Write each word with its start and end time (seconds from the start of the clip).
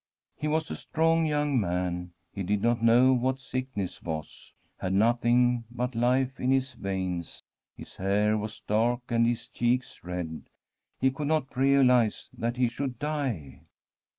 He 0.35 0.47
was 0.47 0.71
a 0.71 0.75
strong 0.75 1.27
young 1.27 1.59
man; 1.59 2.13
he 2.33 2.41
did 2.41 2.63
not 2.63 2.81
know 2.81 3.13
what 3.13 3.39
sickness 3.39 4.01
was, 4.01 4.51
had 4.79 4.93
nothing 4.93 5.65
but 5.69 5.93
life 5.93 6.39
in 6.39 6.49
his 6.49 6.73
veins. 6.73 7.43
His 7.77 7.97
hair 7.97 8.35
was 8.35 8.61
dark 8.61 9.01
and 9.09 9.27
his 9.27 9.47
cheeks 9.47 10.03
red. 10.03 10.49
He 10.99 11.11
could 11.11 11.27
not 11.27 11.55
realize 11.55 12.29
that 12.35 12.57
he 12.57 12.67
should 12.67 12.97
die. 12.97 13.61